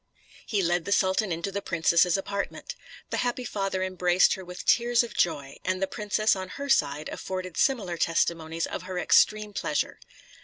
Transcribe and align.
He 0.47 0.63
led 0.63 0.85
the 0.85 0.91
sultan 0.91 1.31
into 1.31 1.51
the 1.51 1.61
princess's 1.61 2.17
apartment. 2.17 2.73
The 3.11 3.17
happy 3.17 3.43
father 3.45 3.83
embraced 3.83 4.33
her 4.33 4.43
with 4.43 4.65
tears 4.65 5.03
of 5.03 5.13
joy; 5.13 5.57
and 5.63 5.79
the 5.79 5.85
princess, 5.85 6.35
on 6.35 6.49
her 6.57 6.69
side, 6.69 7.07
afforded 7.09 7.55
similar 7.55 7.97
testimonies 7.97 8.65
of 8.65 8.81
her 8.81 8.97
extreme 8.97 9.53
pleasure. 9.53 9.99